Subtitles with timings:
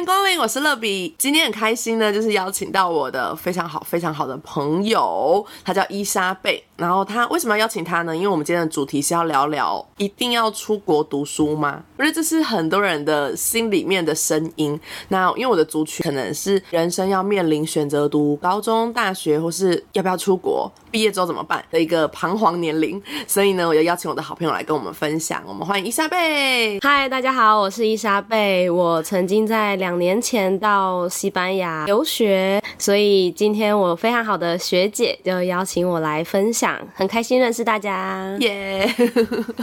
[0.00, 1.14] 迎光临，我是乐比。
[1.18, 6.64] 今天很开心呢，就是邀请到我的非常好、非常好的朋友，他叫伊莎贝。
[6.74, 8.16] 然后他为什么要邀请他呢？
[8.16, 11.82] 因为我们今天的主题是要聊聊一定要出国读书吗？
[11.98, 14.80] 我觉得这是很多人的心里面的声音。
[15.08, 25.42] 那因为我的族群可能是人生要面临选择读高中、大学，或是要不要出国，毕业之后怎么办的一个彷徨年龄，所以呢，我要邀请我的好朋友来跟我们分享。
[25.46, 26.80] 我们欢迎伊莎贝。
[26.80, 28.70] 嗨，大家好，我是伊莎贝。
[28.70, 36.78] 我曾经在两年前到西班牙留学，所以今天我非常好的学姐就邀请我来分享。
[36.94, 38.88] 很开心认识大家，耶！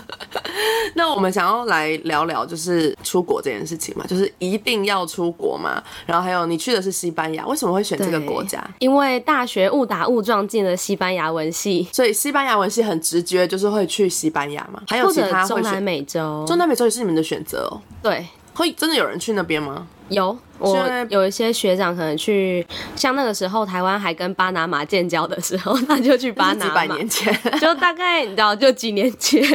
[0.95, 5.81] 那我们想要来聊聊，就是出国这件事情嘛，就是一定要出国嘛。
[6.05, 8.65] 然后还有，你去的是西班牙，为什么会选这个国家？
[8.79, 14.81] 因为大学误打误撞进了西班牙文系，所以西班牙文系很直觉就是会去西班牙嘛。
[14.87, 17.81] 还有其他中南美洲，中南美洲也是你们的选择哦。
[18.01, 19.87] 对，会真的有人去那边吗？
[20.09, 20.37] 有。
[20.59, 20.75] 我
[21.09, 26.65] 有一些学长可能去，像那个时候台湾还跟巴拿马建交的时候，他就去巴拿马。
[26.65, 29.47] 几百年前， 就大概你知道，就几年前。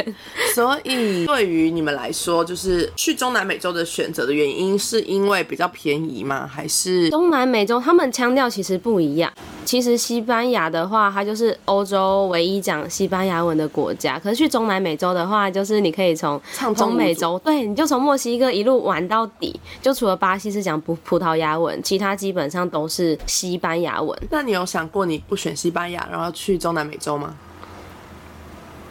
[0.55, 6.49] 所以对于你们来说，就是去中南美洲的选择的原因，是因为比较便宜吗？
[6.49, 9.29] 还是中南美洲他们腔调其实不一样。
[9.65, 14.17] 其实西班牙的话，它就是欧洲唯一讲西班牙文的国家。
[14.17, 16.39] 可是去中南美洲的话，就是你可以从
[16.75, 20.93] 中美洲，对，你就从墨西哥一路玩到底，就除了巴西是讲葡。
[21.03, 24.17] 葡萄牙文，其他基本上都是西班牙文。
[24.29, 27.35] 那你有想过你不选西班牙，然后去中南美洲吗？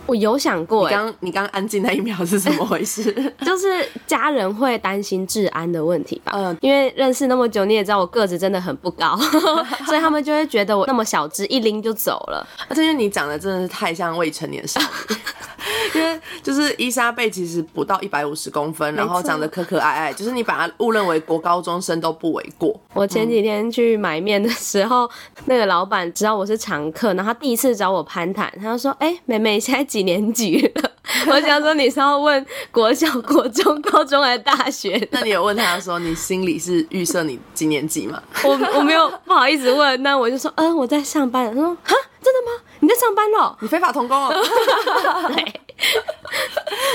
[0.05, 0.89] 我有想过。
[0.89, 3.13] 你刚你刚安静那一秒是怎么回事？
[3.47, 6.33] 就是家人会担心治安的问题吧。
[6.35, 9.17] 嗯，因为认识那么久，你也知道我个子真的很不高，
[9.87, 12.47] 所以他们就会觉得我那么小只，一拎就走了。
[12.69, 15.17] 而且你长得真的是太像未成年少女。
[15.95, 22.79] 因为就是伊莎贝其实不到一百五十公分，然后长得可可爱爱，就是你把她误认为国高中生都不为过。
[22.95, 25.09] 我前几天去买面的时候，
[25.47, 30.91] 那个老板知道我是常客，然后他第一次找我攀谈，他就说：“哎，妹妹现在几年级了？”
[31.27, 34.97] 我想说你是要问国小、国中、高中还是大学？
[35.11, 38.23] 那你有问他说你心里是预设你几年级吗？
[38.45, 42.63] 我我没有不好意思问，那我就说：“嗯，我在上班。”他说：“哈，真的吗？
[42.83, 43.57] 你在上班了？
[43.61, 44.35] 你非法童工哦。”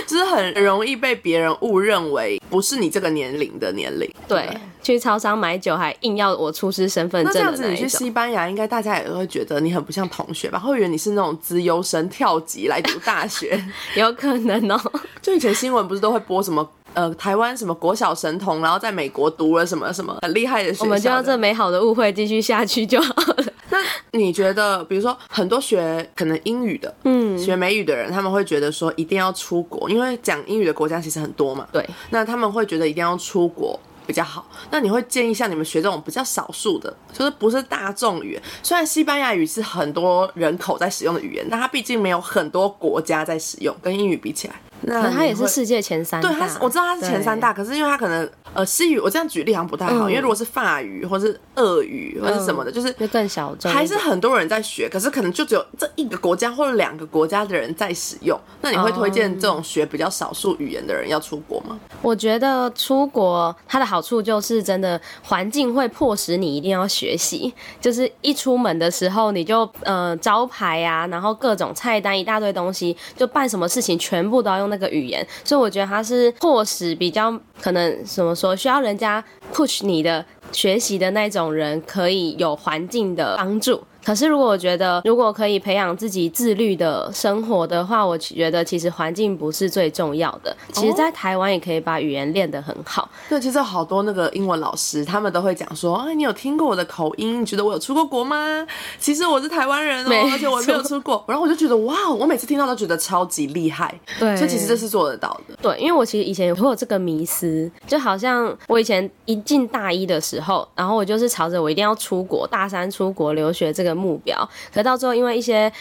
[0.07, 4.09] 就是很容易被别人误认为不是你这个年龄的年龄。
[4.27, 4.47] 对，
[4.81, 7.33] 去超商买酒还硬要我出示身份证。
[7.33, 10.59] 那这样子，你去西班牙，应该大家也会觉得你很不像同学吧？
[10.59, 13.61] 会以为你是那种资优生跳级来读大学，
[13.95, 14.79] 有可能哦。
[15.21, 20.85] 就以前新闻不是都会播什么呃台湾什么国小神童，然后在美国读了什么什么很厉害的学校。
[20.85, 23.46] 我们就让这美好的误会继续下去就好了。
[23.69, 23.77] 那
[24.11, 31.67] 你觉得，比如说很多学可能英语的，嗯，学美语的人，他们会觉得说一定要出国，因为讲英语的国家其实很多嘛。
[31.71, 31.85] 对。
[32.09, 34.49] 那他们会觉得一定要出国比较好。
[34.71, 38.41] 那你会建议像你们学这种比较少数的，就是不是大众语言？
[38.63, 44.55] 虽然西班牙语是很多人口在使用的语言，但它毕竟没有很多国家在使用，跟英语比起来。
[44.81, 46.29] 那他也是世界前三大。
[46.29, 58.39] 对，他是我知道他是前三大，可是因为他可能呃西语，我这样举例好像不太好，因为如果是法语或是俄语或是什么的，就是更小众，还是很多人在学，可是可能就只有这一个国家或者两个国家的人在使用。
[58.61, 61.79] 那你会推荐这种学比较少数语言的人要出国吗？
[62.03, 67.51] 我觉得出国它的好处就是真的环境会迫使你一定要学习，
[67.81, 74.66] 就是一出门的时候你就呃招牌啊，然后各种菜单一大堆东西，就办什么事情全部都要用。
[74.67, 79.23] 那个语言，所以我觉得他是迫使比较可能怎么说，需要人家
[79.53, 83.83] push 你的学习的那种人，可以有环境的帮助。
[84.07, 90.55] 可是，如果我觉得，如果可以培养自己自律的生活的话，我觉得其实环境不是最重要的。
[90.71, 93.09] 其实，在台湾也可以把语言练得很好。
[93.27, 97.41] 对，其实好多那个英文老师，他们都会讲说：“哎，你有听过我的口音？
[97.41, 98.65] 你觉得我有出过国吗？”
[98.97, 101.21] 其实我是台湾人哦，而且我没有出过。
[101.27, 103.93] 然后我就觉得，哇，我每次听到都觉得超级厉害。
[104.17, 105.55] 对，所以其实这是做得到的。
[105.61, 113.96] 对，因为我其实以前会有这个迷思，就好像我以前一进大一的时候，然后我就是朝着我一定要出国，大三出国留学这个。
[113.97, 115.71] 目标，可到最后因为一些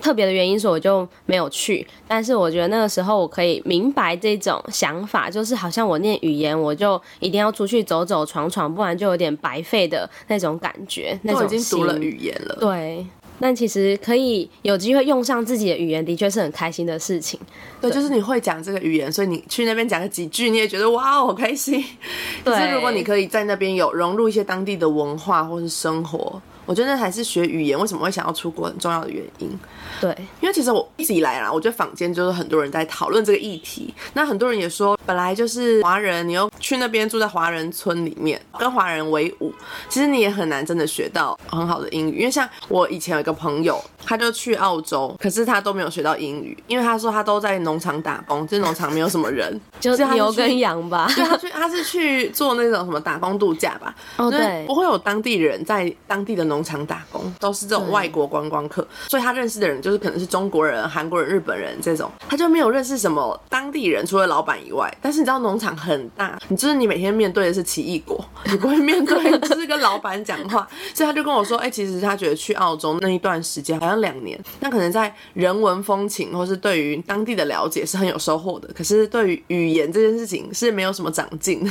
[0.00, 1.86] 特别的原因，所以我就没有去。
[2.08, 11.18] 但是我觉得那个时候我可以明白这种想法，就是好像我念语言，我就一定要出去走走闯闯，不然就有点白费的那种感觉。
[11.22, 13.06] 那种已经读了语言了，对。
[13.38, 17.38] 但其实可以有机会用上自己的语言，的确是很开心的事情。
[17.82, 21.84] 对，就是你会讲这个语言，所以你去那边讲个几句，你也觉得哇，好开心。
[22.42, 26.40] 可是如果你可以在那边有融入一些当地的文化或是生活。
[26.66, 29.58] 我觉得那还是学语言为什么会想要出国很重要的原因。
[30.00, 33.94] 对，因为其实我一直以来啦，我觉得坊间就是很多人在讨论这个议题。
[34.14, 39.52] 那很多人也说，本来就是华人，你又去那边住在华人村里面，跟华人为伍，
[39.88, 42.18] 其实你也很难真的学到很好的英语。
[42.18, 51.10] 因为像我以前有一个朋友，他就去澳洲，可是他都没有学到英语，因为他说他都在农场打工，这农场没有什么人，就是他牛跟羊吧。
[51.14, 53.94] 对，他去他是去做那种什么打工度假吧？
[54.18, 64.92] 就是哦对不会有当地人在当地的农场打工，都是这种外国观光客，所以他认识的人就是可能是中国人、韩国人、日本人这种，他就没有认识什么当地人，除了老板以外。
[65.00, 81.70] 但是你知道农场很大，你就是你每天面对的是奇异果，你不会面对就是跟老板讲话，所以他就跟我说，哎、其实他觉得去澳洲那一段时间好像两年，那可能在人文风情或是对于当地的了解是很有收获的，可是对于语言这件事情是没有什么长进的。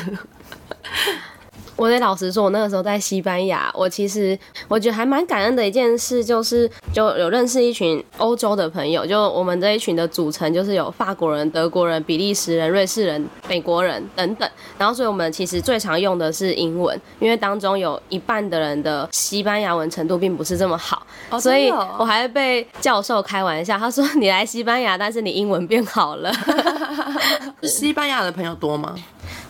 [1.75, 4.37] 我得老实说，我那个时候在西班牙，我其实
[4.67, 14.49] 我觉得还蛮感恩的一件事，就是就有认识一群欧洲的朋友，就我们这一群的组成就是有法国人、德国人、比利时人、瑞士人、美国人等等。
[14.77, 26.31] 然后，所以我们其实最常用的是英文，因为当中有一半的人的西班牙文程度并不是这么好，哦所以我还被教授开玩笑，他说你来西班牙，但是你英文变好了。
[27.63, 28.95] 西班牙的朋友多吗？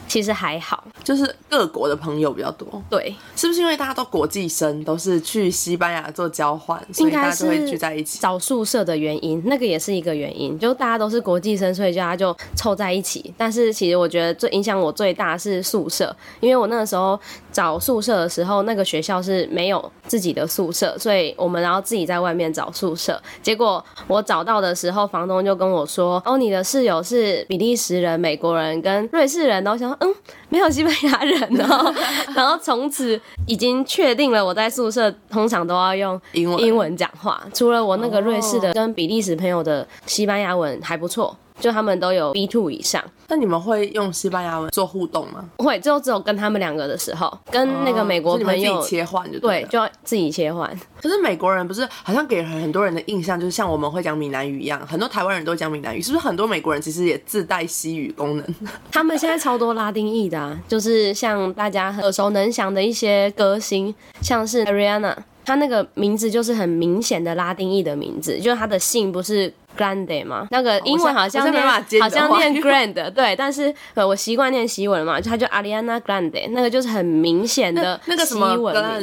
[0.07, 8.19] 其实还好，就是各国的朋友比较多，对，是不是因为大家都国际生，都是去西班牙做交换，所以大家就是会聚在一起？
[8.19, 13.33] 找宿舍的原因，那个也是一个原因，就大家都是国际生，所以大家就凑在一起。
[13.37, 17.19] 但是其实我觉得最影响我最大是宿舍，因为我那个时候
[17.55, 23.17] 找宿舍的时候，那个学校是没有自己的宿舍，所以我们然后自己在外面找宿舍。
[23.41, 30.13] 结果我找到的时候，房东就跟我说：“哦，你的室友是比利时人、美国人跟瑞士人。”然后我想说，嗯，
[30.49, 31.95] 没有西班牙人哦。
[32.35, 33.17] 然后从此
[33.47, 37.41] 已经确定了，我在宿舍通常都要用英文英文讲话。
[37.53, 43.03] 除了我那个瑞士的跟比利时朋友的西班牙文还不错，就他们都有 B two 以上。
[43.27, 45.43] 那你们会用西班牙文做互动吗？
[45.57, 50.69] 会，就只有跟他们两个的时候，跟那个美国朋友自己切换就对，就要自己切换。
[51.01, 58.55] 可是美国人不是好像给很多人的印象就是像我们会讲闽南语一样，很多台湾人都讲闽南语，是不是很多美国人其实也自带西语功能？
[58.91, 70.47] 他们现在超多拉丁裔的、啊，就是像大家耳熟能详的一些歌星，像是 Ariana，她那个名字就是很明显的拉丁裔的名字，就是她的姓不是 Grande 吗？
[70.51, 71.63] 那个英文好像念
[72.01, 78.47] 好像念 Grand，对，但是呃我习惯念西文嘛，就她就 Ariana Grande，那个就是很明显的那个什么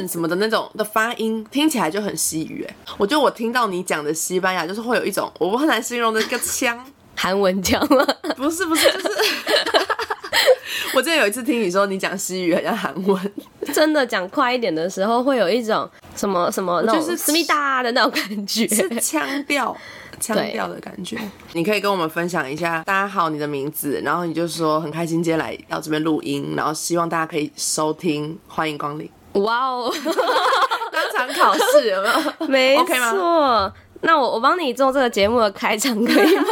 [0.07, 6.83] 什么的那种的发音听起来就很西语哎，我觉得我听到你讲的西班牙就是会有一种我很难形容的一个腔，
[7.15, 8.05] 韩文腔吗？
[8.35, 9.07] 不是不是就是。
[10.95, 13.31] 我记得有一次听你说你讲西语很像韩文，
[13.73, 18.67] 真的讲快一点的时候，会有一种什么什么那种就是思密达的那种感觉。
[18.67, 19.75] 是腔调。
[20.23, 21.17] 腔调的感觉，
[21.51, 22.81] 你可以跟我们分享一下。
[22.85, 29.09] 大家好，你的名字，然后你就说很开心今天来到这边录音，然后希望大家可以收听，欢迎光临。
[29.33, 29.91] 哇哦！
[30.93, 32.15] 当场考试有没有？
[32.47, 33.73] 没错。
[34.05, 36.43] 那我我帮你做这个节目的开场可以吗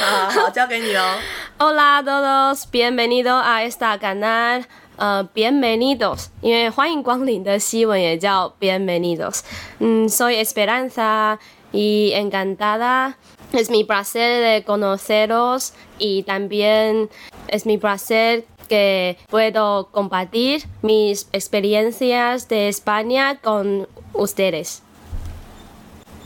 [0.00, 1.16] 好好，交给你哦。
[1.58, 4.64] ？Hola todos, bienvenido a esta canal。
[4.96, 9.40] 呃，bienvenidos，因为欢迎光临的西文也叫 bienvenidos。
[9.80, 11.36] 嗯，soy Esperanza
[11.71, 13.17] y encantada.
[13.53, 17.09] Es mi placer de conoceros y también
[17.47, 24.81] es mi placer que puedo compartir mis experiencias de España con ustedes.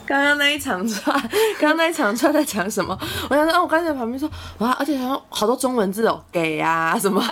[0.08, 1.16] 刚刚那一长串，
[1.58, 2.98] 刚刚那一长串在讲什么？
[3.30, 7.24] 我想说，哦，我刚才在旁边说，哇，而且还有好多中文字哦，给啊什么，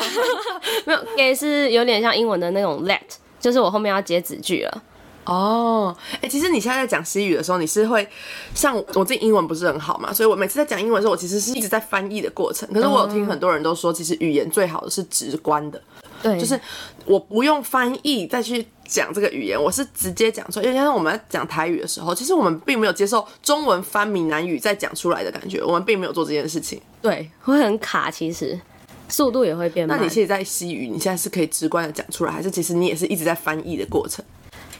[0.86, 3.02] 没有，给是有点像英文的那种 let，
[3.40, 4.84] 就是我后面要接子句了。
[5.25, 8.07] 哦，哎、其实你现在在讲西语的时候，你是会
[8.55, 12.69] 像我自己英文不是很好嘛，所以我每次在讲英文的时候，我其实是一直在翻译的过程。
[12.73, 15.81] 可是我有听很多人都说，其实语言最好的是直观的，
[16.23, 16.61] 对，就是
[17.07, 20.67] 我不用翻译再去讲这个语言，我是直接讲出来。
[20.67, 26.81] 因为像我们在讲台语的时候，其实我们并没有接受中文翻闽南语再讲出来的感觉，我们并没有做这件事情。
[27.01, 28.61] 对会很卡，其实
[29.09, 29.97] 速度也会变慢。
[29.97, 34.23] 那你现在在西语，你现在是可以直观的讲出来，还是其实你也是一直在翻译的过程？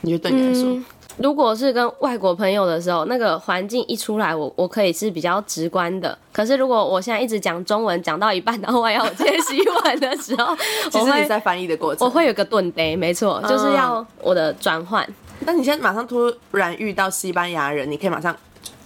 [0.05, 0.63] 你觉得对你来说？
[0.69, 0.85] 嗯
[1.17, 6.17] 如果是跟外国朋友的时候，那个环境一出来，我我可以是比较直观的。
[6.33, 10.53] 可是如果我现在一直讲中文，讲到一半，然后我要我接西文的时候，
[10.91, 15.07] 其实你在翻译的过程，我会有个顿呆，没错，就是要我的转换。
[15.39, 18.33] 那你现在马上突然遇到西班牙人，你可以马上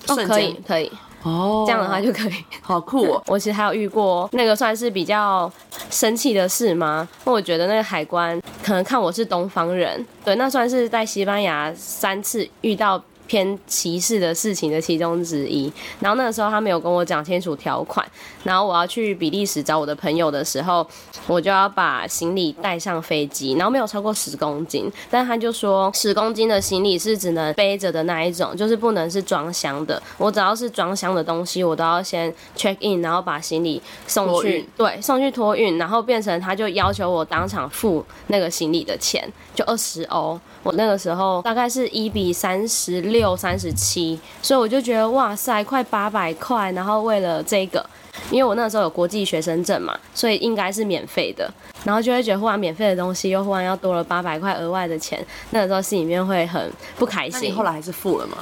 [0.08, 0.92] 哦，瞬间、可以可以，
[1.24, 2.34] 哦，这样的话就可以。
[2.62, 3.24] 好酷哦。
[3.28, 5.52] 我其实还有遇过那个算是比较
[5.90, 7.08] 生气的事吗？
[7.26, 13.02] 那我觉得那个海关可能看我是东方人，对，那算是在西班牙三次遇到。
[13.30, 18.04] 偏歧视的事情的其中之一，然后那个时候他没有跟我讲清楚条款，
[18.44, 20.86] 然后我要去比利时找我的朋友的时候，
[21.28, 30.02] 我就要把行李带上飞机，然后没有超过十公斤，但他就说十公斤的行李是只能背着的那一种，就是不能是装箱的。
[30.18, 40.40] 我只要是装箱的东西，我都要先 check in，然后把行李送去，对，送去托运，然后变成他就要求我当场付那个行李的钱，就二十欧。
[40.64, 46.72] 我那个时候大概是一比三十六、三十七，所以我就觉得哇塞，快八百块。
[46.74, 47.86] 然后为了这个，
[48.30, 51.52] 因为我那时候有国际学生证嘛，所以应该是免费的。
[51.84, 57.50] 然后就会觉得忽然免费的东西又忽然要多了八百块额外的钱，那个时候心里面会很不开心。
[57.50, 58.38] 你后来还是付了吗？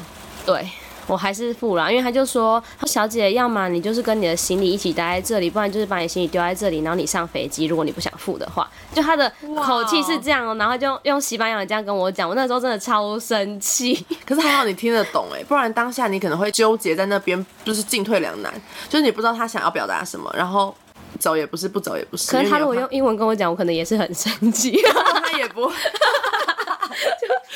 [0.46, 0.68] 对。
[1.10, 7.64] 我还是付了，因为他就说，小姐，要么你就是跟你的行李一起待在这里，不然就是把你行李丢在这里，然后你上飞机。
[7.64, 8.67] 如果你不想付的话，
[8.98, 9.32] 就他的
[9.64, 14.04] 口气是这样哦，然后就用西班牙这样跟我讲，我那时候真的超生气。
[14.26, 18.52] 可是还好你听得懂哎，不然当下你可能会纠结在那边，就是进退两难，
[18.90, 20.74] 就是你不知道他想要表达什么，然后
[21.20, 22.32] 走也不是，不走也不是。
[22.32, 24.82] 可是他如果用英文跟我讲，我可能也是很生气。
[25.24, 25.72] 他也不。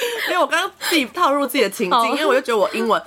[0.29, 3.01] 因为我刚刚自己套入自己的情境，因为我就觉得我英文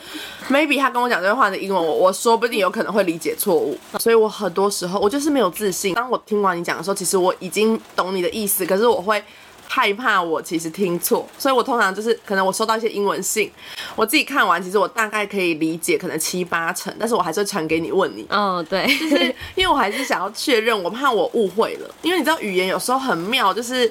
[0.48, 5.94] ，maybe 他跟我讲这句话的英文，我我说不定有可能会理解错误，所以我很多时候我就是没有自信。
[5.94, 9.22] 当我听完你讲的时候，其实我已经懂你的意思，可是我会
[9.66, 13.50] 害怕我其实听错，所以我通常就是可能我收到一些英文信，
[13.96, 18.26] 我自己看完，其实我大概可以理解可能七八成，但是我还是会传给你问你。
[18.28, 23.90] 哦，对，就是因为我还是想要确认，我怕我误会了，因为你知道语言有时候很妙，就是。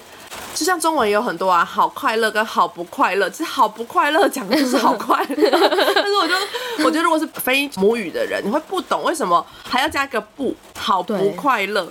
[0.54, 5.50] 就像中文也有很多啊，好快乐跟好不快乐，其实好不快乐讲的就是好快乐，
[5.96, 6.34] 但是我就
[6.86, 11.88] 我觉得如果是非母语的人，你会不懂为什么还要加个不好不快乐，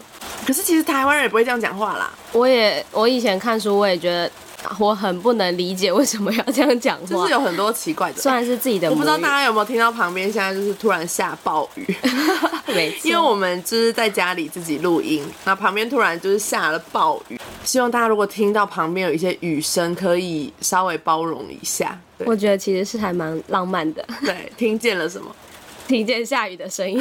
[0.47, 2.11] 可是其实台湾人也不会这样讲话啦。
[2.33, 4.31] 我也我以前看书，我也觉得。
[4.78, 8.21] 我很不能理解为什么要这样讲话，就是有很多奇怪的。
[8.21, 11.97] 虽然是自己的，我不知道大家有没有听到旁边现在就是突然下暴雨，
[12.75, 17.40] 没错， 因为我们就是在家里自己录音，那旁边突然就是下了暴雨。
[17.64, 21.97] 希望大家如果听到旁边有一些雨声，可以稍微包容一下。
[22.25, 24.04] 我觉得其实是还蛮浪漫的。
[24.25, 25.35] 对，听见了什么？
[25.87, 27.00] 听见下雨的声音。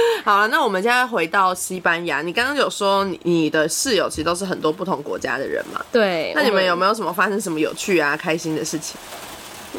[0.24, 2.20] 好了，那我们现在回到西班牙。
[2.22, 5.80] 你刚刚有说你你的室友其实都是很多不同国家的人嘛？
[5.92, 6.32] 对。
[6.34, 8.98] 那你们有没有什么发生什么有趣啊、开心的事情？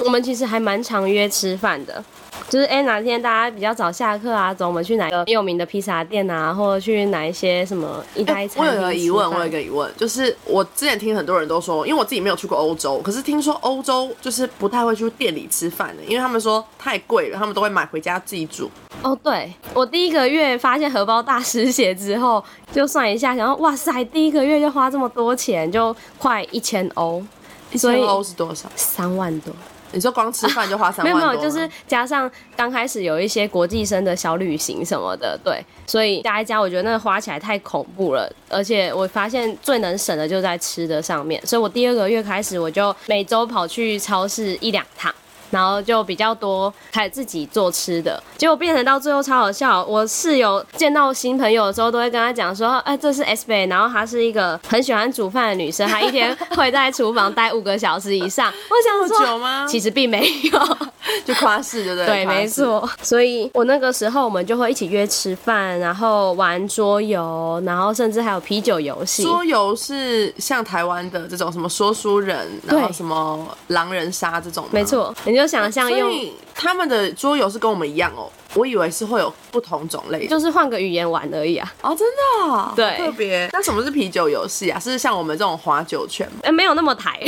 [0.04, 2.04] 我们其实还蛮常约吃饭的。
[2.48, 8.72] 就是哎，哪天大家比较早下课啊，走，我们去哪个有名的披萨店啊，或者去哪一些什么意大利餐厅？
[8.72, 18.72] 我有个疑问，我有一个疑问，就是我之前听很多人都说，因为我自己没有去过欧洲，可是听说欧洲就是不太会去店里吃饭的，因为他们说太贵了，他们都会买回家自己煮。
[19.04, 27.24] 哦，对，我第一个月发现荷包大失血之后，就算一下，想说哇塞，第一个月就花这么多钱，就快一千欧，
[27.72, 28.68] 一千欧是多少？
[28.76, 29.54] 三万多。
[29.92, 31.20] 你说光吃饭就花三万多？
[31.20, 38.32] 没有没有，就是加上刚开始有一些国际生的小旅行什么的，对，所以加一加，我觉得那个花起来太恐怖了。
[38.50, 45.14] 而且我发现最能省的就在吃的上面，所以我第二个月开始，我就每周跑去超市一两趟。
[45.50, 49.84] 然后就比较多，开始自己做吃的，结果变成到最后超好笑。
[49.86, 59.66] 我室友见到新朋友的时候，都会跟他讲说：“哎，这是 S 贝，然后她是一个很喜欢煮饭的女生，她一天会在厨房待五个小时以上。”我想说，久吗？
[59.68, 60.78] 其实并没有，
[61.26, 62.06] 就夸饰，对不对？
[62.08, 62.88] 对，没错。
[63.02, 69.24] 所以我那个时候，我们就会一起约吃饭，然后玩桌游，然后甚至还有啤酒游戏。
[69.24, 75.14] 桌游是像台湾的这种什么说书人，然后什么狼人杀这种，没错。
[75.40, 76.12] 就想象用
[76.62, 81.74] 他们的桌游是跟我们一样哦，我以为是会有不同种类，就是换个语言玩而已啊。
[81.82, 82.06] 哦，真
[82.50, 83.50] 的，对，特别。
[83.54, 84.78] 那什么是啤酒游戏啊？
[84.78, 86.40] 是像我们这种划酒圈吗？
[86.44, 87.18] 哎，没有那么台。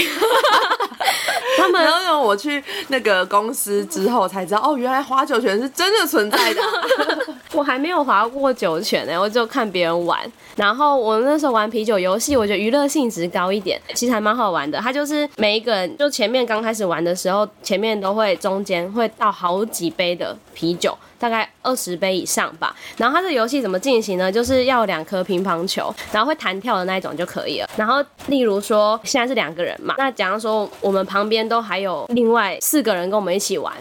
[1.57, 6.61] 他们然后我去那个公司之后才知道，哦，原来划酒泉是真的存在的。
[7.53, 10.19] 我还没有划过酒泉呢，我就看别人玩。
[10.55, 14.79] 然后我那时候玩啤酒游戏，我觉得娱乐性质高一点，其实还蛮好玩的。
[14.79, 22.75] 它就是每一个人，就前面刚开始玩的时候，前面都会中间会倒好几杯的啤酒，大概二十杯以上吧。
[22.97, 24.31] 然后它这游戏怎么进行呢？
[24.31, 27.69] 就是要两颗乒乓球，然后会弹跳的那一种就可以了。
[27.75, 33.71] 然后例如说现在是两个人嘛，那假如说我们旁边都还有另外四个人跟我们一起玩。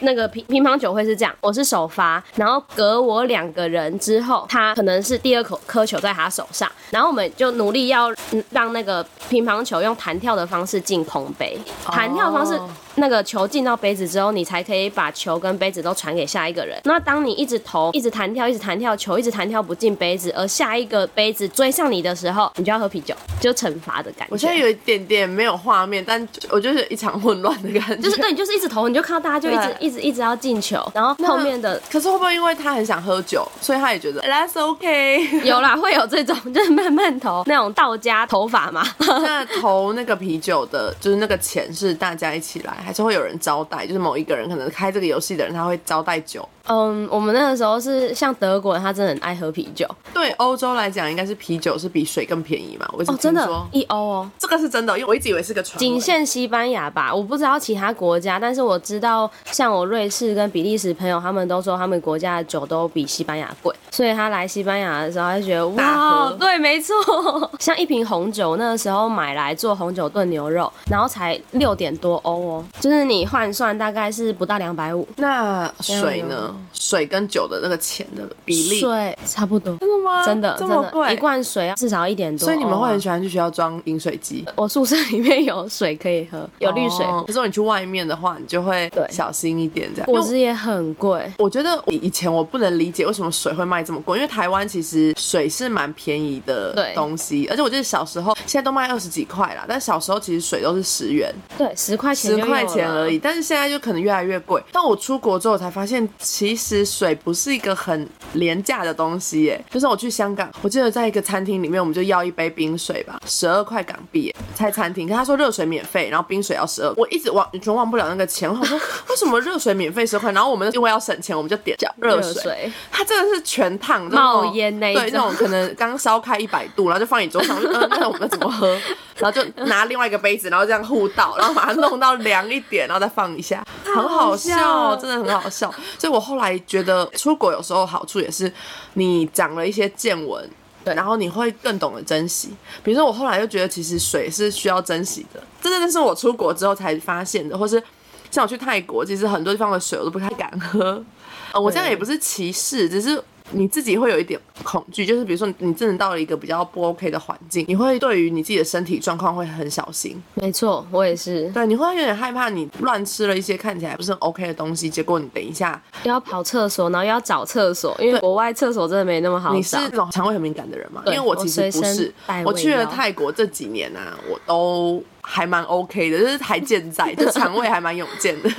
[0.00, 8.12] 那个乒乒乓球会是这样，我是首发，然后隔我两个人之后，他可能是第二颗颗球在他手上，然后我们就努力要
[8.50, 12.60] 让那个乒乓球用弹跳的方式进空杯，弹跳方式
[12.98, 16.78] 那个球进到杯子之后，你才可以把球跟杯子都传给下一个人。
[16.84, 24.32] 那当你一直投、一直弹跳、一直弹跳，球一直弹跳不进杯子，而下一个杯子追上你的时候，你就要喝啤酒，就惩罚的感觉。
[24.32, 27.96] 我现在有一点点没有画面，但我就是一场混乱的感觉。
[27.96, 35.42] 就是 对，你就是一直投，你就看到大家就一直一直一直要进球，然后后面的可是会不会因为他很想喝酒，所以他也觉得 That's OK？
[35.46, 38.84] 有啦，会有这种就是慢慢投那种道家头法嘛。
[39.22, 43.86] 那投那个啤酒的，就是那个钱是大家一起来，还是会有人招待？
[43.86, 46.48] 就是某一个人可能开这个游戏的人，他会招待酒。
[46.68, 52.88] 嗯，我们那个时候是像德国人，他真的很爱喝啤酒对欧洲来讲，应该是啤酒是比水更便宜嘛？
[52.92, 54.30] 我哦，真的一欧哦。
[54.38, 55.78] 这个是真的，因为我一直以为是个传闻。
[55.78, 66.94] 仅限西班牙吧，我不知道其他国家，但是我知道，像我瑞士跟比利时朋友，他们都说他们国家的酒都比西班牙贵，所以他来西班牙的时候，他就觉得哇喝，对，没错，
[67.58, 76.54] 像一瓶红酒，那个时候买来做红酒炖牛肉，然后才六点多欧哦，就是你换算大概是不到两百五，那水呢？
[76.72, 80.24] 水跟酒的那个钱的比例，对差不多，真的吗？
[80.24, 81.12] 真的这，么贵？
[81.12, 90.06] 一罐水要至少一点多所以你们会很喜欢去学校装饮水机，我宿舍里面有水可以喝，有绿水，哦可是你去外面的话，你就会对小心一点这样。
[90.06, 91.30] 果汁也很贵。
[91.38, 104.62] 我觉得以前我不能理解为什么水会卖这么贵，因为台湾其实水是蛮便宜的东西，而且我记得小时候现在都卖二十几块啦，但小时候其实水都是十元、对，十块钱十块钱而已，但是现在就可能越来越贵。
[104.72, 109.64] 但我出国之后才发现，其实水不是一个很廉价的东西耶。
[109.70, 118.48] 就是我去香港，我记得在一个餐厅里面，我们就要一杯冰水吧，十二块港币耶，在餐厅，可他说热水免费，然后冰水要十二，我一直忘完全忘不了那个钱。
[118.48, 118.78] 我想说
[119.08, 122.42] 为什么热水免费十块，然后我们因为要省钱，我们就点热热水。
[122.42, 122.72] 水。
[122.90, 128.76] 它真的是全烫，冒烟那一种对，那种可能刚烧开一百度，然后就放你桌上，嗯， 那我们怎么喝？
[129.16, 135.72] 然后就拿另外一个杯子，然后这样互倒，然后把它弄到凉一点，然后再放一下，很好笑，真的很好笑。
[135.98, 138.52] 所以我后来觉得出国有时候好处也是
[138.94, 140.48] 你长了一些见闻。
[140.84, 142.50] 对然后你会更懂得珍惜。
[142.84, 147.82] 比如说，我后来就觉得，其实水是需要珍惜的，这真的是我出国之后才发现的，或是
[148.30, 151.04] 像我去泰国，其实很多地方的水我都不太敢喝。
[151.52, 153.20] 呃，我这样也不是歧视，只是
[153.50, 160.22] 你自己会有一点恐惧，就是比如说你真的到了一个比较不 OK 的环境，你会对于你自己的身体状况会很小心。
[160.34, 169.80] 没错，我也是对，你会有点害怕你乱吃了一些看起来不是很 OK 的东西，结果你等一下又要跑厕所，然后又要找厕所，因为国外厕所真的没那么好你是找。
[169.80, 171.02] 那种肠胃很敏感的人吗？
[171.06, 172.12] 因对为我其实不是
[172.44, 178.50] 我去了泰国这几年啊，我都还蛮 OK 的，就是还健在，就肠胃还蛮勇健的。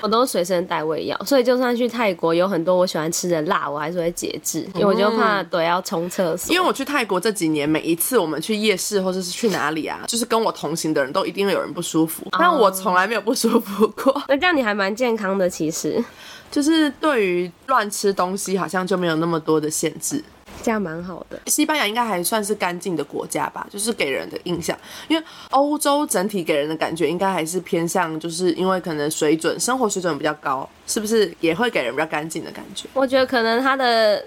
[0.00, 6.54] 我都随身带胃药，所以就算去泰国有很多我喜欢吃的辣，我还是会节制，因为我就怕对要冲厕所。
[6.54, 14.22] 因为我去泰国这几年，每一次我们去夜市或者是去哪里啊，就是跟我同行的人都一定会有人不舒服，但我从来没有不舒服过。
[14.28, 16.02] 那这样你还蛮健康的，其实
[16.50, 20.22] 就是对于乱吃东西，好像就没有那么多的限制。
[20.62, 21.38] 这样蛮好的。
[21.46, 24.76] 西班牙应该还算是干净的国家吧，就是给人的印象，
[25.08, 32.88] 因为欧洲整体给人的感觉应该还是偏向，就是因为可能水准、生活水准比较高，是不是也会给人比较干净的感觉？
[32.94, 34.22] 我觉得可能他的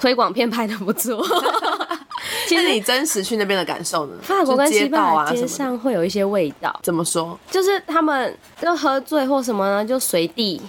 [0.00, 1.24] 推广片拍的不错。
[2.46, 4.12] 其实你真实去那边的感受呢？
[4.22, 7.38] 法国跟西班牙街上会有一些味道，怎么说？
[7.50, 10.60] 就是他们就喝醉或什么呢，就随地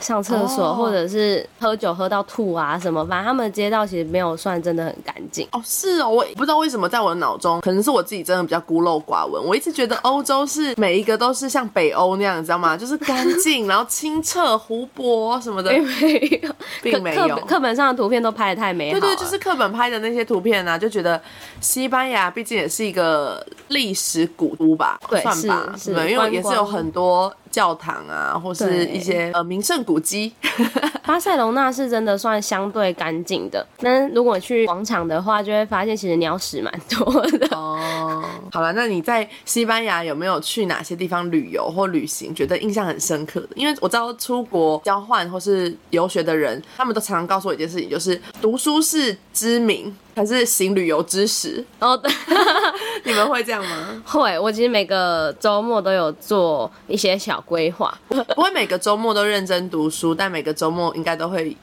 [0.00, 5.48] 上厕所，哦或者是喝酒喝到吐啊什么，反正他们的街道其实没有算真的很干净。
[5.52, 9.42] 哦，是哦，我不知道为什么在我的脑中，可能是我自己真的比较孤陋寡闻。
[9.42, 12.76] 我一直觉得欧洲是每一个都是像北欧那样，你知道吗？
[12.76, 17.78] 就是干净，然后清澈、湖泊什么的，并没有，并没有课本。
[17.78, 19.00] 上的图片都拍的太美好了。
[19.00, 21.20] 对对，就是课本拍的那些图片啊，就觉得
[21.60, 30.32] 西班牙毕竟也是一个历史古都吧，对算吧，是因为也是有很多教堂啊，或是一些呃名胜古迹。
[31.04, 37.48] 巴塞隆纳是真的算相对干净的，但如果去广场的话，就会发现其实鸟屎蛮多的。
[37.56, 43.48] 哦，好了，那你在西班牙有没有去哪些地方旅游或旅行，觉得印象很深刻的？
[43.54, 51.64] 因为我知道出国交换或是游学的人，他们都常常告诉我一件事情，就是读书是知名，还是行旅游知识？
[51.78, 52.10] 哦，对，
[53.04, 54.02] 你们会这样吗？
[54.04, 57.96] 会，我其实每个周末都有做一些小规划。
[58.08, 61.56] 不会每个周末都认真读书，但每个周末应该都会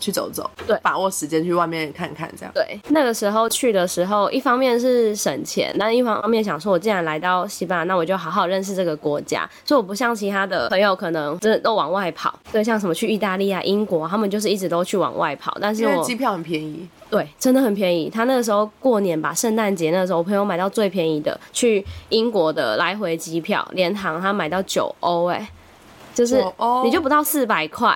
[0.00, 2.52] 去走走，对把握时间去外面看看，这样。
[2.52, 9.48] 对，那个时候去的时候，一方面是省钱，但一方面想说，我既然来到西班牙，那我就好好认识这个国家。
[9.64, 12.36] 所以我不像其他的朋友，可能真的都往外跑。
[12.50, 15.56] 对，像什么去意大利啊、英国，他们就是一直都去往外跑。
[15.60, 18.08] 但是我因为机票很便宜，对真的很便宜。
[18.08, 25.50] 他那个时候过年吧，圣诞节那个时候，我朋友买到最便宜的去英国的来回机票，联航他买到九欧，哎，
[26.14, 27.88] 就是哦你就不到四百块。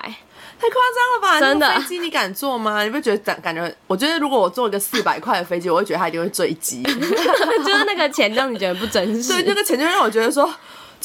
[0.56, 1.40] 太夸张了吧？
[1.40, 2.84] 真的那个飞机你敢坐吗？
[2.84, 3.74] 你不觉得感感觉？
[3.86, 6.80] 我觉得如果我坐一个四百块的飞机，我会觉得他一定会坠机。
[6.86, 9.32] 就是那个钱让你觉得不真实。
[9.32, 10.48] 对，那个钱就让我觉得说，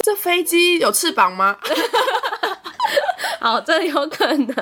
[0.03, 1.57] 这飞机有翅膀吗？
[3.39, 4.55] 好，这有可能。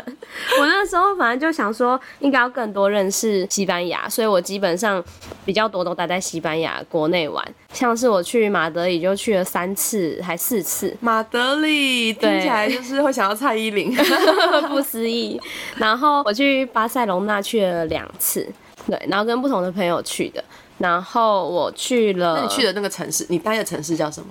[0.59, 5.03] 我那时候反正就想说，应该要更多认识西班牙，所以我基本上
[5.45, 7.43] 比较多都待在西班牙国内玩。
[7.73, 13.95] 像是我去马德里就去了三次还四次，马德里听起来就是会想到蔡依林。
[14.69, 15.39] 不思议。
[15.77, 18.47] 然后我去巴塞隆纳去了两次，
[18.85, 20.43] 对，然后跟不同的朋友去的。
[20.77, 24.27] 然后我去了，那你去的那个城市，你待的城市叫什么？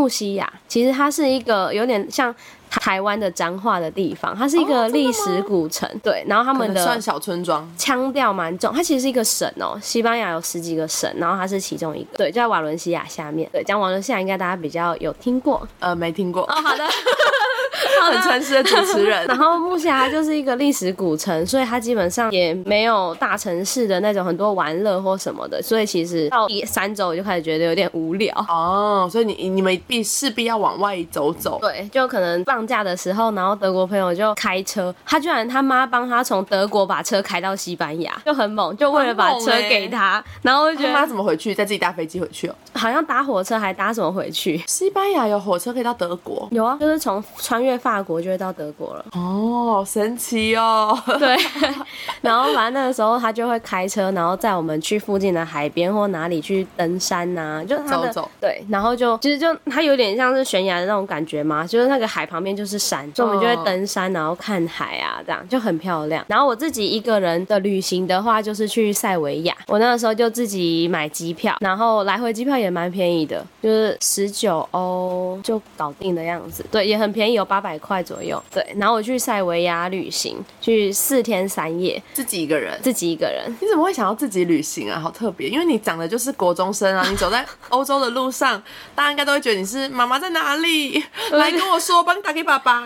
[0.00, 2.34] 木西亚，其实它是一个有点像
[2.70, 6.24] 台湾的彰化的地方，它是一个历史古城，对。
[6.26, 7.68] 然后他们的算小村庄。
[7.76, 13.48] 腔调蛮重，它其实是一个省哦、西班牙有十几个省，然后它是其中一个，对，就在瓦伦西亚下面。
[13.52, 16.42] 对，讲瓦伦西亚应该大家比较有听过呃，没听过。
[16.44, 16.54] 哦。
[16.62, 16.84] 好的，
[18.02, 19.26] 很诚实的主持人。
[19.28, 28.34] 然后木西亚它就是一个历史古城，所以它基本上也没有大城市的那种很多玩乐或什么的，所以其实到第三周我就开始觉得有点无聊。
[28.48, 31.58] 哦，所以你你们必势必要往外走走。
[31.60, 41.54] 对，就可能放假的时候，然后德国朋友就开车，他居然他妈帮他从德国把车开到西班牙，就很猛，就为了把车给他，然后我就妈怎么回去？
[41.54, 42.54] 再自己搭飞机回去哦。
[42.74, 44.56] 好像搭火车还搭什么回去。
[44.66, 46.48] 西班牙有火车可以到德国。
[46.50, 49.04] 有啊，就是从穿越法国就会到德国了。
[49.12, 50.96] 哦，神奇哦。
[51.18, 51.36] 对，
[52.22, 66.24] 然后反正那个时候他就会开车，然后载我们去附近的海边或哪里去登山呐、就是他的走走对，然后就其实就他有点像是悬崖的那种感觉嘛，就是那个海旁边就是山，所以我们就会登山，然后看海啊，这样就很漂亮。
[66.28, 78.42] 然后我自己一个人的旅行的话，就是去塞维亚，我那个时候就自己买机票，然后来回机票也蛮便宜的，就是十九欧就搞定的样子，对，也很便宜，有八百块左右。
[78.50, 82.78] 对，然后我去塞维亚旅行，去四天三夜，自己一个人。
[82.82, 83.50] 自己一个人。
[83.60, 84.98] 你怎么会想要自己旅行啊？
[84.98, 87.06] 好特别，因为你长得就是国中生啊！
[87.08, 88.62] 你走在 欧洲的路上，
[88.94, 91.02] 大家应该都会觉得你是妈妈在哪里？
[91.32, 92.84] 来跟我说，帮你打给爸爸。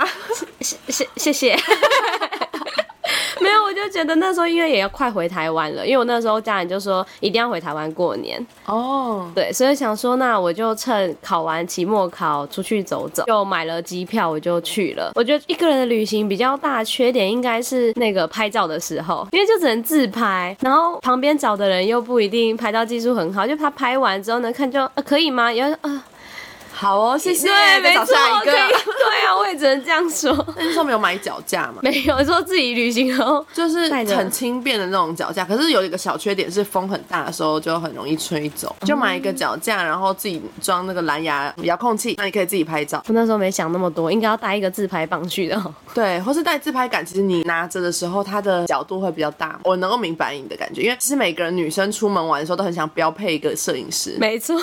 [0.61, 1.57] 谢谢谢谢。
[3.41, 15.13] 没有，我就觉得那时候因为也要快回台湾了，因为我那时候家人就说一定要回台湾过年，哦，对，所以想说那我就趁考完期末考出去走走，就买了机票我就去了。
[15.15, 25.53] 我觉得一个人的旅行比较大的缺点应该是那个拍照的时候，因为就只能自拍，然后旁边找的人又不一定拍照技术很好，就怕拍完之后呢看就、呃、可以吗？
[25.53, 26.03] 然后呃
[26.75, 27.47] 好哦，谢谢。
[27.47, 28.71] 对，没错，找下一个可以。
[28.73, 30.35] 对啊，我也只能这样说。
[30.59, 31.79] 那时候没有买脚架嘛？
[31.83, 38.75] 没有说自己旅行然后就是很轻便的那种脚架，可是有一个小缺点是风很大的时候就很容易吹走。
[38.83, 43.03] 就买一个脚架，然后自己装那个蓝牙遥控器，那你可以自己拍照。
[43.07, 45.73] 我那时候没想那么多，应该要带一个自拍棒去的哦。
[45.95, 49.59] 对，或是带自拍杆，其实你拿着的时候，它的角度会比较大。
[49.65, 54.57] 我能够明白你的感觉，因为其实每个人女生出门玩的时候都很想标配一个摄影师，没错，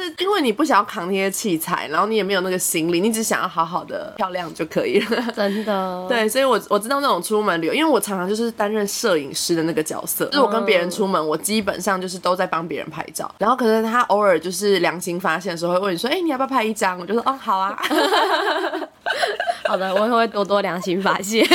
[0.00, 5.22] 就是因为你不想要扛那些器材，然后你也没有那个行李，你只想要好好的漂亮就可以了。
[5.36, 6.04] 真的。
[6.08, 13.30] 对，所以我我知道那种出门旅游，因为我常常就是担任摄影师的那个角色，就是我跟别人出门，我基本上就是都在帮别人拍照。
[13.36, 17.78] 然后可能他偶尔就是良心发现的时候，会问你说：“哎、你要不要拍一张？”我就说：“哦，好啊。
[19.68, 21.46] 好的，我也会多多良心发现。”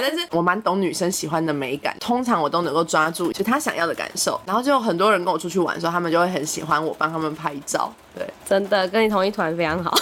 [0.00, 4.40] 但是 我蛮懂女生喜欢的美感，通常我都能够抓住就她想要的感受。
[4.44, 7.92] 然后就很多人跟我出去玩的时候，他们就会很喜欢我帮他们拍照。
[8.20, 9.96] 对，真的跟你同一团非常好。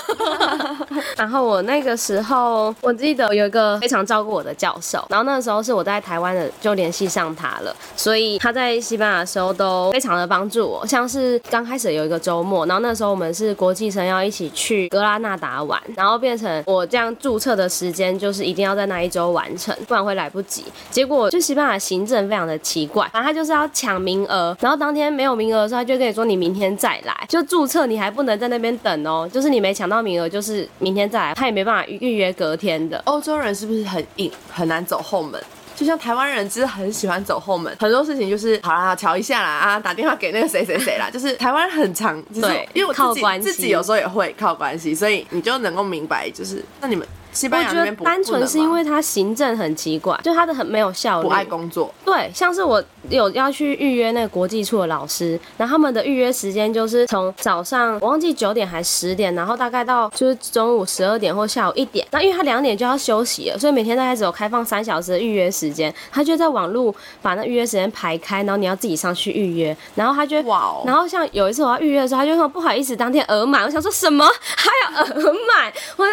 [1.16, 10.84] 然后我那个时候，我记得有一个非常照顾我的教授，然后那个时候是我在台湾的，就联系上他了，所以他在西班牙的时候都非常的帮助我。
[10.84, 20.64] 像是刚开始有一个周末，然后那时候我们是国际生要一起去格拉纳达玩，然后变成我这样注册的时间就是一定要在那一周完成，不然会来不及。
[20.90, 33.00] 结果就西班牙行政非常的奇怪，反正他就是要抢名额，然后当天没有名额的时候，他就跟你说你明天再来，就注册你还不能在那边等哦，就是你没抢到名额，就是明天再来，他也没办法预约隔天的。
[33.04, 35.42] 欧洲人是不是很硬，很难走后门？
[35.76, 47.06] 就像台湾人，其实很喜欢走后门，很多事情就是好啦，瞧一下啦，啊，打电话给那个谁谁谁啦， 就是台湾很常，就是对因为我自己靠关系自己有时候也会靠关系，所以你就能够明白，就是那你们
[47.38, 62.06] 西我班牙觉得那边单纯是因为不他行政很奇怪，就他的很没有效率，不爱工作，对，像是我有要去预约那个国际处的老师，然后他们的预约时间就是从早上我忘记九点还十点，然后大概到就是中午十二点或下午一点。
[62.10, 65.94] 那因为他两点就要休息了，所以每天大概只有开放三小时的预约时间。
[66.10, 73.64] 他就在网络把那预约时间排开，然后你要自己上去预约，然后他就哇哦然后像有一次我要预约的时候，他就说不好意思，当天额满。
[73.64, 75.72] 我想说什么 还要额满？
[75.96, 76.12] 我说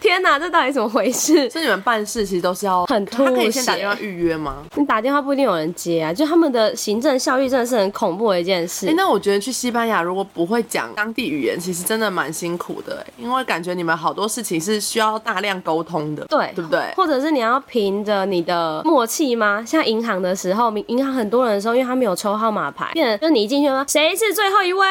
[0.00, 1.48] 天天哪，这到底怎么回事？
[1.50, 4.64] 所以你们办事其实都是要很他可以先打电话预约吗？
[4.76, 8.88] 你打电话不一定有人接啊，就他们的行政效率真的是很恐怖的一件事。
[8.88, 16.92] 哎、那我觉得去西班牙如果不会讲当地语言，其实真的蛮辛苦的、欸，因为感觉你们好多事情是需要大量沟通的，对对不对？
[16.96, 19.64] 或者是你要凭着你的默契吗？
[19.66, 24.86] 像银行的时候，银行很多人的时候，因为他没有抽号码牌，变成就是你一进去说谁是最后一位，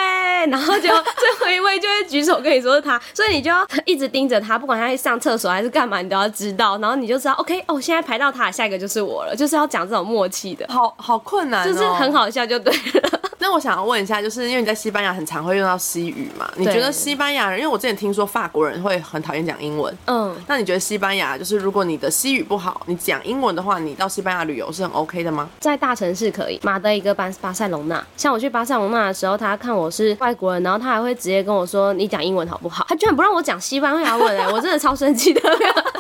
[0.48, 0.82] 然后就
[1.20, 12.18] 最后一位就会举手跟你说是他，所以你就要一直盯着他，不管他去上厕所还是干嘛，你都要知道，然后你就知道 OK 哦，现在排到他，下一个就是我了，就是要讲这种默契的，好好困难、哦，就是很。
[12.18, 13.20] 好笑就对了。
[13.40, 16.50] 那我想要问一下，就是因为你在西班牙很常会用到西语嘛？
[16.56, 17.60] 你觉得西班牙人？
[17.60, 25.48] 因为我之前听说法国人会很讨厌讲英文，嗯，那你觉得西班牙就是如果你的西语不好，你讲英文的话，你到西班牙旅游是很 OK 的吗？
[25.60, 28.04] 在大城市可以，马德一个巴巴塞隆纳。
[28.18, 35.94] 像我去巴塞隆纳的时候，他看我是外国人，然后他还会直接跟我说：“你讲英文好不好？”他居然不让我讲西班牙文、哎，我真的超生气的。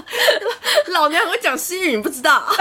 [0.93, 2.43] 老娘会讲西语，你不知道？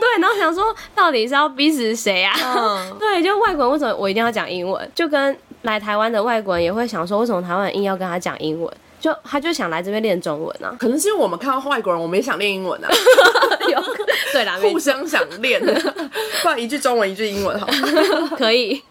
[0.00, 2.32] 对，然后想说，到底是要逼死谁啊？
[2.42, 4.90] 嗯 对，就外国人为什么我一定要讲英文？
[4.94, 8.72] 就跟来台湾的外国人也会想说，为什么台湾人硬要跟他讲英文？
[9.04, 10.74] 就他就想来这边练中文啊。
[10.80, 12.88] 可能是因为我们看到外国人，我们也想练英文啊，
[13.70, 13.78] 有
[14.32, 15.60] 对啦， 互相想练，
[16.42, 18.28] 不然一句中文一句英文好了。
[18.38, 18.82] 可以。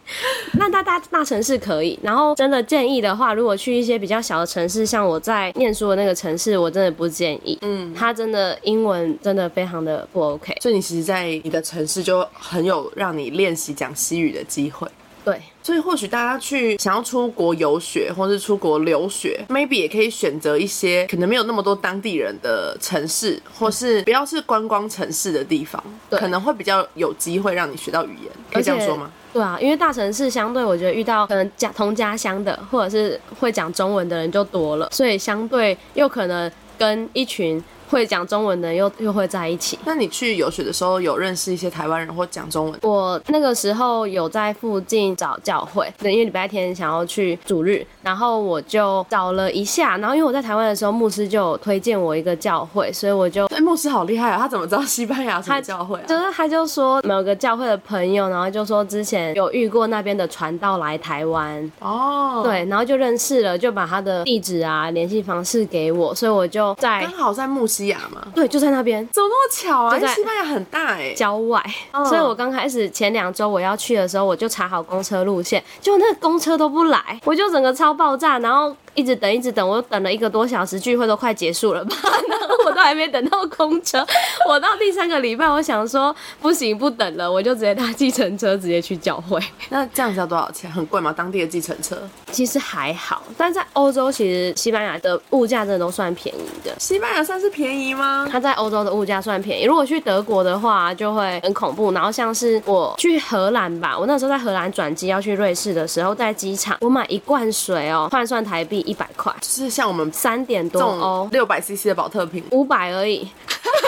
[0.54, 7.58] 那大大大城市可以，然后真的建议的话，如果去一些比较小的城市，像我在念书的那个城市，我真的不建议。
[7.64, 10.56] 嗯，他真的英文真的非常的不 OK。
[10.62, 14.88] 所以你其实，在你的城市就很有让你练习讲西语的机会。
[15.26, 28.32] 对，所以或许大家去想要出国游学或是出国留学，maybe 也可以选择一些可能没有那么多当地人的城市，或是不要是观光城市的地方，对可能会比较有机会让你学到语言。
[28.52, 29.10] 可以这样说吗？
[29.32, 39.78] 对啊，因为大城市相对我觉得遇到可能家同家乡的，或者是会讲中文的人就多了，所以相对又可能跟一群会讲中文的又又会在一起。
[39.86, 42.80] 那你去游学的时候有认识一些台湾人或讲中文？
[42.82, 54.40] 我那个时候有在附近找教会，对，因为礼拜天想要去主日，然后我就找了一下，然后因为我在台湾的时候，牧师就有推荐我一个教会，所以我就哎，牧师好厉害啊！
[54.40, 56.06] 他怎么知道西班牙什么教会啊？
[56.08, 68.26] 就是他就说某个教会的朋友，然后就说之前有遇过那边的传道来台湾，哦，，对，然后就认识了，就把他的地址啊、联系方式给我，所以我就在刚好在木西亚嘛。
[68.34, 69.94] 对就在那边怎么那么巧啊？
[69.94, 81.96] 就在西班牙很大哎、郊外，嗯所以我刚开始前两周我要去的时候，我就查好公车路线，结果那个公车都不来，我就整个超爆炸，然后一直等一直等，我等了一个多小时，聚会都快结束了吧，
[82.30, 84.06] 然后我都还没等到公车，
[84.48, 89.40] 我到第三个礼拜，我想说不行不等了，我就直接搭计程车直接去教会。
[89.70, 90.72] 那这样子要多少钱？
[90.72, 91.14] 很贵吗？
[91.16, 91.98] 当地的计程车？
[92.32, 96.74] 其实还好，但在欧洲其实西班牙的物价真的都算便宜的。
[96.80, 98.28] 西班牙算是便宜吗？
[98.32, 101.92] 它在欧洲的物价算便宜，如果去德国的话就会很恐怖。
[101.92, 113.28] 然后像是我去荷兰吧，我那时候在荷兰转机要去瑞士的时候，在机场我买一罐水哦，换算台币一百块，就是像我们三点多欧种，六百 CC 的保特瓶，五百而已，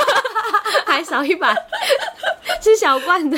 [0.85, 1.55] 还少一百，
[2.61, 3.37] 是小罐的，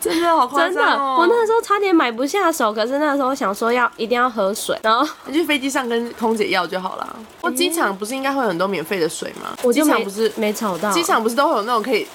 [0.00, 0.82] 真的好夸真的。
[0.82, 1.16] 张哦！
[1.20, 7.16] 我那个时候差点买不下手，可是那个时候想说要一定要喝水，然后你去飞机上跟空姐要就好了。
[7.40, 9.56] 我机场不是应该会有很多免费的水吗？
[9.72, 12.06] 机场不是没找到，机场不是都会有那种可以，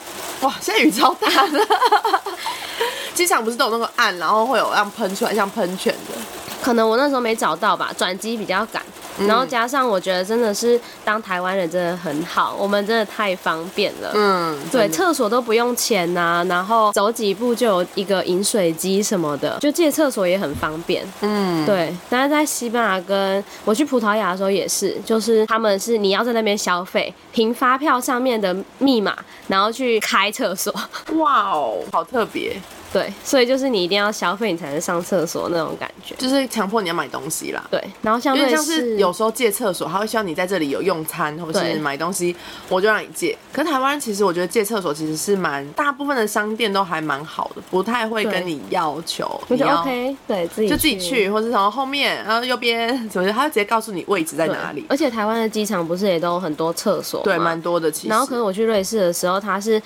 [0.41, 1.59] 哇，现在雨超大的。
[3.13, 6.38] 机场不是都有那个岸，然后会有让喷出来像喷泉的。
[6.61, 8.81] 可能我那时候没找到吧，转机比较赶，
[9.17, 14.11] 嗯然后加上我觉得真的是当台湾人真的很好，我们真的太方便了。
[14.13, 21.05] 嗯，对，厕所都不用钱呐、然后走几步就有一个饮水机什么的，就借厕所也很方便。
[21.21, 29.15] 嗯，对，但是在西班牙跟我去葡萄牙的时候也是，就是他们是你要在那边消费，凭发票上面的密码，
[29.47, 30.73] 然后去开厕所。
[31.17, 32.55] 哇哦，好特别，
[32.91, 36.15] 对，所以就是你一定要消费，你才能上厕所那种感觉。
[36.15, 37.63] 就是强迫你要买东西啦。
[37.69, 42.35] 对，然后像因为像是有时候借厕所，他会希望你在这里有用餐或者是买东西，
[42.67, 43.37] 我就让你借。
[43.53, 54.85] 可是台湾其实我觉得借厕所其实是蛮大部分的商店都还蛮好的，不太会跟你要求 OK，对自己就自己去，或是从后面，然后右边什么，他会直接告诉你位置在哪里。
[54.89, 58.07] 而且台湾的机场不是也都有很多厕所对，蛮多的其实。
[58.09, 59.81] 然后可是我去瑞士的时候，它是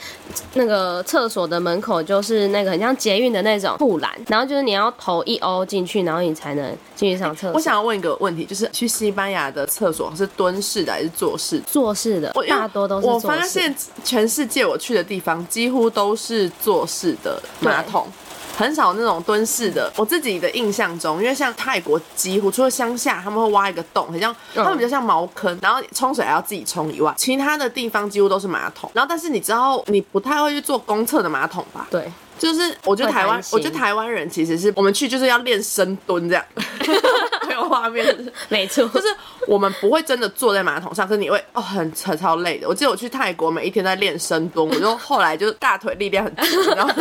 [0.53, 7.53] 那个厕所的门口就是那个很像捷运的那种护栏，然后就是你要投一欧进去，然后你才能进去上厕所。
[7.53, 11.63] 我想要问一个问题，就是去西班牙的厕所是蹲式的还是坐式的？
[11.65, 13.19] 坐式的我大多都是我。
[13.23, 18.05] 发现全世界我去的地方几乎都是坐式的马桶，
[18.57, 19.89] 很少那种蹲式的。
[19.95, 28.91] 我自己的印象中，因为像泰国几乎除了乡下他们会挖一个洞，很像他们比较像茅坑，然后冲水还要自己冲以外，其他的地方几乎都是马桶。
[28.93, 31.87] 然后但是你知道你不太会去做公厕的马桶吧？
[31.89, 36.45] 对，就是我觉得台湾我觉得台湾人其实是我们去就是要练深蹲这样，
[37.47, 38.03] 没有画面。
[38.49, 39.07] 没错，就是
[39.47, 42.67] 我们不会真的坐在马桶上，可是你会哦很很超累的。
[42.67, 46.93] 我记得我去泰国，每一天在练深蹲，我就后来就是大腿力量很足，然后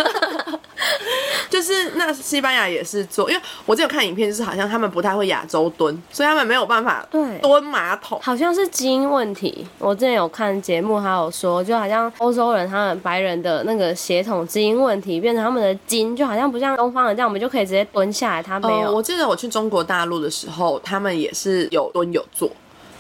[1.51, 8.19] 就是那西班牙也是做，因为我只有看影片，就是好像他们不太会亚洲蹲，所以他们没有办法对蹲马桶。
[8.23, 9.67] 好像是基因问题。
[9.79, 18.87] 我之前有看节目，还有说，就好像欧洲人他们白人的那个血统基因问题，变成他们的筋就好像不像东方人这样，我们就可以直接蹲下来，他没有。
[18.87, 22.51] 呃我记得我去中国大陆的时候，他们也是有蹲有坐，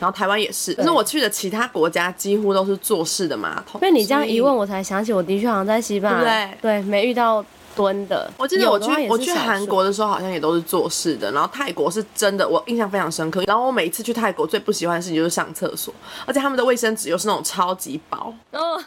[0.01, 0.73] 然后台湾也是。
[0.75, 3.81] 可是我去的其他国家几乎都是坐式的马桶。
[3.81, 8.31] 被你这样一问，我才想起，我的确好像在西班牙，对，没遇到蹲的。
[8.39, 11.31] 我记得我去我去韩国的时候，好像也都是坐式的。
[11.33, 13.43] 然后泰国是真的，我印象非常深刻。
[13.47, 15.93] 然后我每一次去泰国最不喜欢的事情就是上厕所，
[16.27, 18.83] 而且他们的卫生纸又是那种超级薄，哦，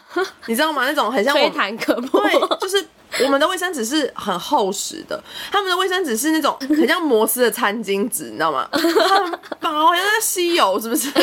[0.46, 0.84] 你知道吗？
[0.86, 2.20] 那种很像我吹们弹可破。
[2.22, 2.84] 对，就是
[3.24, 8.68] 我们的卫生纸是很厚实的，他们的卫生纸是那种很像摩斯的餐巾纸，你知道吗？
[9.60, 11.10] 薄，好像在吸油，是不是？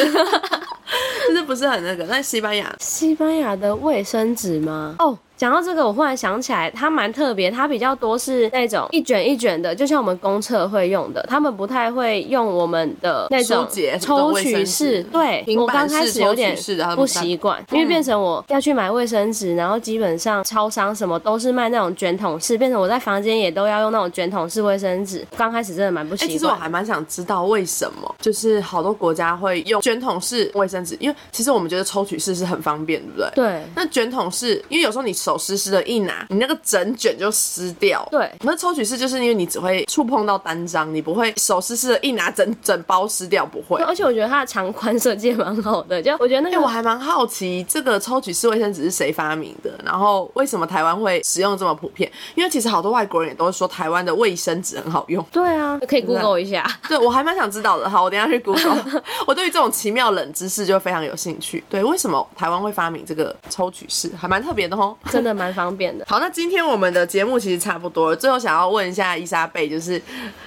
[1.27, 2.03] 就是不是很那个？
[2.05, 4.95] 那西班牙西班牙的卫生纸吗？
[4.99, 5.17] 哦。
[5.43, 13.67] 讲到这个，我忽然想起来，它蛮特别，它比较多是那种一卷一卷的，就像我们公厕会用的，他们不太会用我们的那种
[13.99, 15.03] 抽取式。
[15.11, 16.57] 对平，我刚开始有点
[16.95, 25.27] 不习惯，因为变成我要去买卫生纸，然后基本上超商什么都是卖那种卷筒式，变成我在房间也都要用那种卷筒式卫生纸。
[25.35, 26.53] 刚开始真的蛮不哎、习其实我。
[26.53, 33.29] 还蛮想知道为什么，就是好多国家会用卷筒式卫生纸，因为其实我们觉得抽取式是很方便，对不对？。
[33.35, 38.07] 对那卷筒式，因为有时候你手湿湿的，一拿你那个整卷就湿掉。
[38.11, 43.81] 对那抽取式就是因为你只会触碰到单张，你不会手湿湿的，一拿整整包湿掉，不会。
[43.83, 52.11] 而且我觉得它的长宽设计也蛮好的，就我觉得那哎、个我还蛮好奇这个抽取式卫生纸是谁发明的，然后为什么台湾会使用这么普遍？
[52.35, 55.23] 因为其实好多外国人也都说台湾的卫生纸很好用。
[55.31, 56.65] 对啊，可以 Google 一下。
[56.87, 57.89] 对，我还蛮想知道的。
[57.89, 59.01] 好，我等一下去 Google。
[59.25, 61.63] 我对于这种奇妙冷知识就非常有兴趣。
[61.69, 64.95] 对，为什么台湾会发明这个抽取式，还蛮特别的哦。
[65.09, 66.05] 真的蛮方便的。
[66.07, 68.15] 好，那今天我们的节目其实差不多了。
[68.15, 69.93] 最后想要问一下伊莎贝，就是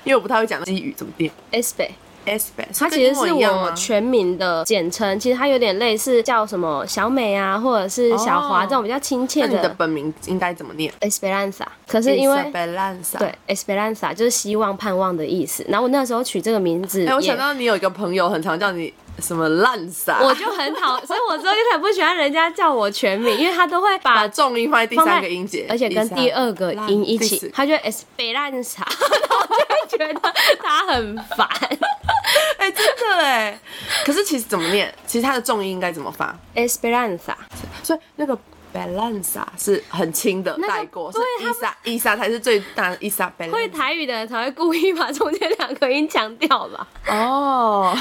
[0.05, 1.91] 因为我不太会讲基语怎么念 S 贝
[2.25, 3.33] ，，S 贝，它其实是？
[3.33, 11.65] 我全名的简称，其实它有点类似叫什么小美啊，或者是小华哦这种比较亲切那你的的本名应该怎么念？Esperanza。
[11.87, 15.65] 可是因为 Esperanza 对 Esperanza 就是希望、盼望的意思。
[15.69, 31.49] 然后我那时候取这个名字哎、我想到你有一个朋友很常叫你什么烂撒，我就很讨，所以我之后就很不喜欢人家叫我全名，因为他都会把 把重音放在第三个音节，而且跟第二个音一起他就 Esperanza，然后我就会觉得他很烦。
[32.59, 33.59] 哎、真的哎。
[34.05, 34.93] 可是其实怎么念？
[35.07, 37.35] 其实它的重音应该怎么发？Esperanza，
[37.83, 38.37] 所以那个
[38.77, 43.51] balanza 是很轻的那个带过，是对伊莎伊莎才是最大的伊莎 balanza。
[43.51, 46.87] 会台语的人才会故意把中间两个音强调吧？
[47.09, 47.97] 哦，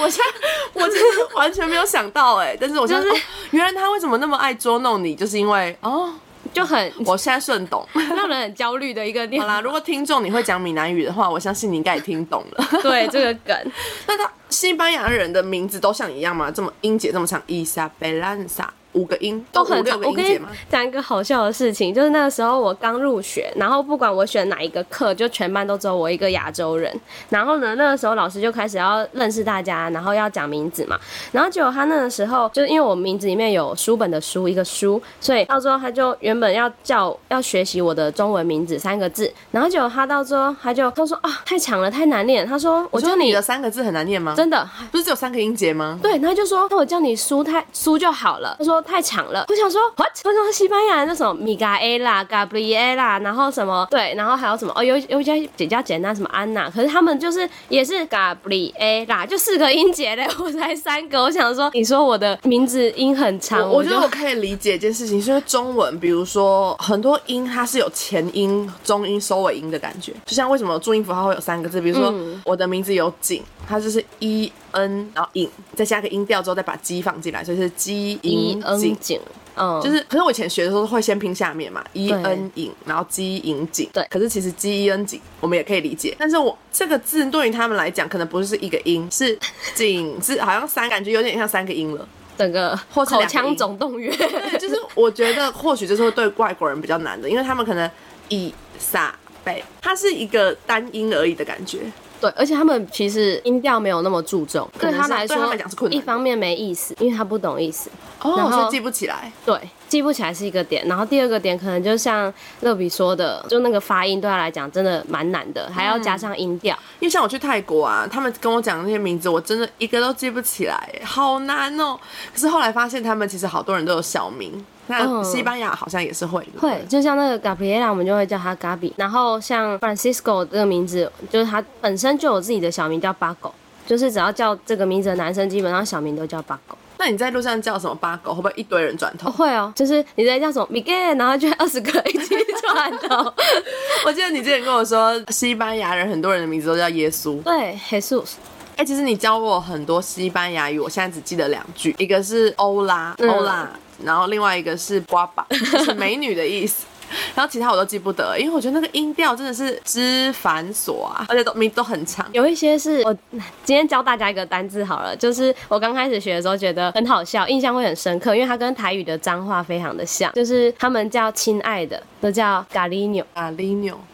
[0.00, 6.12] 我现在 我真的完全没有想到哎，但是我现在、就是哦原来他为什么那么爱捉弄你，就是因为哦，
[6.52, 7.86] 就很我现在顺懂。
[7.94, 12.64] 让人很焦虑的一个念好啦，如果听众你会讲闽南语的话，我相信你应该也听懂了。
[12.82, 13.56] 对这个梗，
[14.06, 16.50] 那他西班牙人的名字都像你一样吗？
[16.50, 20.00] 这么音节这么长，伊莎贝兰萨五个音，都很长。
[20.02, 20.42] 我跟你个音？
[20.68, 26.94] 讲一个好笑的事情，就是那个时候我刚入学，然后不管我选哪一个课，就全班都只有我一个亚洲人。
[27.28, 30.98] 然后呢，那个时候老师就开始要认识大家，然后要讲名字嘛。
[31.32, 44.34] 然后结果他那个时候，就是因为我名字里面有书本的书一个书，所以到最后他就原本要叫要学习我的中文名字三个字，然后结果他到最后他就他说啊太长了太难念，他说我叫你我说你的三个字很难念吗？
[44.36, 45.98] 真的不是只有三个音节吗？
[46.02, 48.54] 对，他就说，那我叫你书太书就好了。
[48.58, 50.10] 他说太长了，我想说 what？
[50.52, 61.20] 西班牙那什么米嘎 A 啦、嘎布里 A 啦，然后什么对，然后还有什么哦，有有一些比较简单，什么安娜，可是他们就是也是嘎布里 A 啦，就四个音节嘞， 我才三个。
[61.20, 78.66] 我想说，你说我的名字音很长，我我觉得我可以理解一件事情，是因为中文，比如说很多音它是有前音、中音、收尾音的感觉，就像为什么注音符号会有三个字，比如说、嗯我的名字有景，它就是 e n，然后影，再加个音调之后再把鸡放进来，所以是鸡一音景。
[78.66, 79.20] 恩景，
[79.56, 83.88] 嗯，就是，可是我以前学的时候会先拼下面嘛，e n 影，然后鸡影景。
[83.92, 89.38] 对可是其实 g e n 景我们也可以理解，但是我这个字对于他们来讲，可能不是一个音，是
[89.74, 92.06] 景，是好像三，感觉有点像三个音了。
[92.36, 94.12] 整个或口腔总动员。
[94.16, 97.88] 对，就是我觉得或许这是会对外国人比较难的，因为他们可能
[98.28, 101.78] 伊莎贝，它是一个单音而已的感觉。
[102.24, 107.90] 对，而且他们其实音调没有那么注重，对他来说对他们来讲是困难一方面没意思，因为他不懂意思，
[108.22, 109.30] 哦，然后所以记不起来。
[109.44, 110.86] 对，记不起来是一个点。
[110.88, 116.74] 然后第二个点可能就像乐比说的，就那个发音对他来讲真的蛮难的，还要加上音调。
[117.00, 121.98] 因为像我去泰国啊，他们跟我讲那些名字，我真的一个都记不起来，好难哦。
[122.32, 124.64] 可是后来发现，他们其实好多人都有小名。
[124.86, 128.92] 那嗯西班牙好像也是会，会，就像那个 Gabriela，我们就会叫他 Gabi。
[128.96, 133.52] 然后像 Francisco 这个名字，就是他本身就有自己的小名叫 Bago，
[133.86, 136.76] 就是只要叫这个名字的男生，基本上小名都叫 Bago。
[136.96, 139.30] 那你在路上叫什么八狗，会不会一堆人转头？
[139.30, 143.32] 会哦，就是你在叫什么 Miguel，然后就二十个一起转头。
[144.06, 147.42] 我记得你之前跟我说，西班牙人很多人的名字都叫耶稣。
[147.42, 148.34] 对，Jesus，
[148.76, 153.68] 哎、其实你教我很多西班牙语，我现在只记得两句，一个是欧拉，嗯欧拉，
[154.02, 156.86] 然后另外一个是瓜巴，就 是美女的意思。
[157.34, 162.26] 然后其他我都记不得，因为我觉得那个音调真的是之繁琐啊，而且都名都很长。
[162.32, 163.14] 有一些是我
[163.62, 173.24] 今天教大家一个单字好了，就是我刚开始学的时候觉得很好笑，印象会很深刻，因为它跟台语的脏话非常的像，就是他们叫亲爱的都叫咖喱纽。
[173.34, 173.98] 啊 l i n o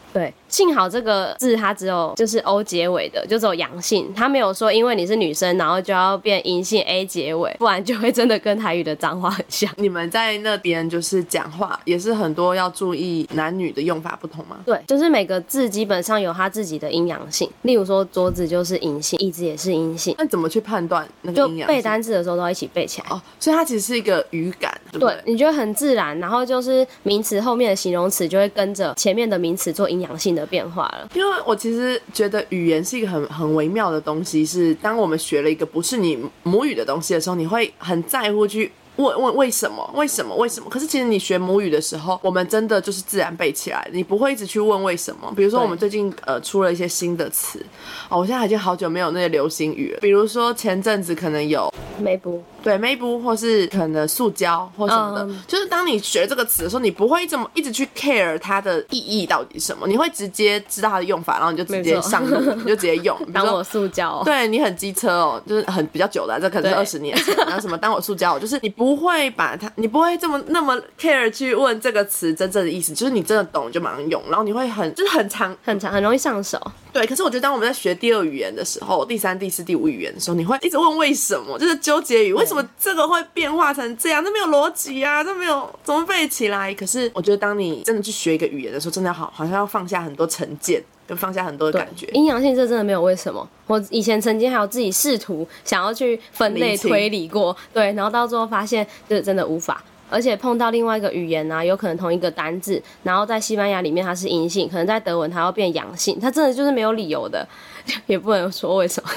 [0.51, 9.71] 幸好这个字它只有就是 O 结尾的，就只有阳性，它没有说因为你是女生，然后就要变阴性 A 结尾，不然就会真的跟台语的脏话很像。
[9.77, 14.57] 你们在那边就是讲话，也是很多要注意男女的用法不同吗？
[14.65, 21.67] 对，就是每个字基本上有它自己的阴阳性，例如说桌子就是阴性，椅子也是阴性，那怎么去判断那个就阴阳？
[21.67, 23.07] 背单字的时候都要一起背起来。
[23.09, 31.09] 哦，所以它其实是一个语感，对你觉得很自然，然后就是名词后面的形容词就会跟着前面的名词做阴阳性的变化了。
[31.13, 38.71] 因为我其实觉得语言是一个很很微妙的东西，是当我们学了一个不是你母语的东西的时候，你会很在乎去。
[38.97, 39.89] 问问为什么？
[39.95, 40.35] 为什么？
[40.35, 40.69] 为什么？
[40.69, 45.31] 可是其实你学母语的时候，我们真的就是自然背起来，你不会一直去问为什么。
[45.35, 47.65] 比如说，我们最近呃出了一些新的词，
[48.09, 49.99] 哦，我现在已经好久没有那些流行语了。
[50.01, 63.17] 比如说前阵子可能有没不，对 maybe 或是可能塑胶或什么的，嗯就是当你学这个词的时候，你不会这么一直去 care 它的意义到底什么，你会直接知道它的用法，然后你就直接上路， 你就直接用。
[63.33, 64.21] 当我塑胶、哦。
[64.25, 67.35] 对你很机车哦，就是很比较久了啊、这可能是对二十年前。
[67.37, 76.59] 然后什么当我塑胶哦，就是你不会把它，你不会这么那么 care 去问这个词真正的意思，就是你真的懂就马上用，然后你会很就是很长很长，很容易上手。
[76.91, 86.73] 对，可是我觉得当我们在学第二语言的时候，第三、第四、第五语言的时候，你会一直问为什么，就是纠结于为什么这个会变化成这样，这没有逻辑啊，这没有怎么背起来。
[86.73, 92.07] 可是我觉得当你真的去学一个语言的时候，真的要好好像要放下很多成见，跟放下很多的感觉。
[92.13, 93.45] 阴阳性这真的没有为什么。
[93.67, 99.83] 我以前曾经还有自己试图想要去分类推理过，对，然后到最后发现就是真的无法。
[100.09, 107.45] 而且碰到另外一个语言啊，有可能同一个单字，然后在西班牙里面它是阴性，可能在德文它要变阳性，它真的就是没有理由的，
[108.07, 109.09] 也不能说为什么。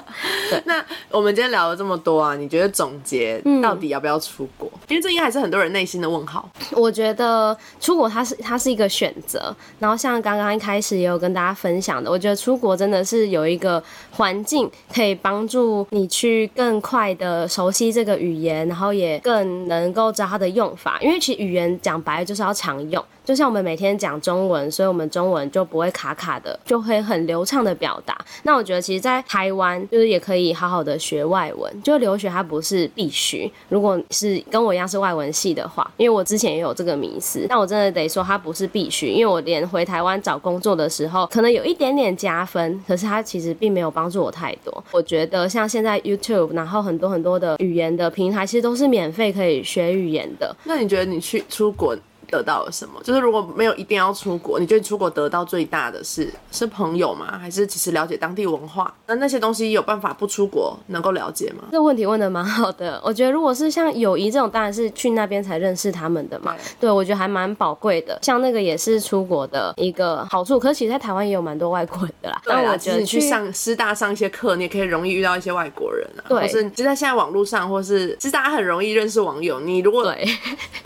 [0.64, 4.69] 那我们今天聊了这么多啊，你觉得总结到底要不要出国？
[4.90, 6.46] 因为这应该还是很多人内心的问号。
[6.72, 23.02] 我觉得出国它是它是一个选择，然后像刚刚一开始也有跟大家分享的，我觉得出国真的是有一个环境可以帮助你去更快的熟悉这个语言，然后也更能够知道它的用法，因为其实语言讲白了就是要常用。
[23.30, 28.18] 就像我们每天讲中文，所以我们中文就不会卡卡的，就会很流畅的表达。
[28.42, 33.48] 那我觉得其实，在台湾就是也可以好好的学外文，就留学它不是必须。
[33.68, 44.82] 如果是跟我一样是外文系的话，因为我之前也有这个迷思，但我真的得说它不是必须，因为我连回台湾找工作的时候，可能有一点点加分，可是它其实并没有帮助我太多。
[44.90, 50.52] 我觉得像现在 YouTube，然后很多很多的语言的平台，其实都是免费可以学语言的。
[50.64, 51.96] 那你觉得你去出国
[52.30, 53.00] 得到了什么？
[53.02, 57.38] 就是如果没有一定要出国，你觉得出国得到最大的是是朋友吗？
[57.38, 58.92] 还是其实了解当地文化？
[59.06, 61.64] 那那些东西有办法不出国能够了解吗？
[61.70, 66.56] 这个问题问的蛮好的，我觉得如果是像友谊这种，当然是去那边才认识他们的嘛。
[66.78, 68.18] 对，我觉得还蛮宝贵的。
[68.22, 72.40] 像那个也是出国的一个好处，可是其实在台湾也有蛮多外国人的啦。
[72.44, 79.60] 对啦，但我觉得你去上师大上一些课，你也可以容易遇到一些外国人啊，对或是就在现在网络上，或是其实大家很容易认识网友。
[79.60, 80.26] 你如果对